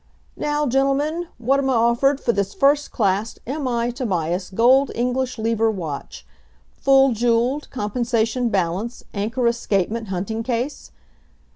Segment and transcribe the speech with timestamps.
[0.35, 3.67] "Now gentlemen, what 'moffered f'this first class M.
[3.67, 3.91] I.
[3.91, 6.25] Tobias gold English lever watch
[6.71, 10.89] full jeweled, compensation balance, anchor escapement, hunting case?